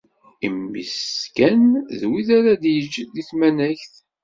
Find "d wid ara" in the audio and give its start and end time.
1.99-2.53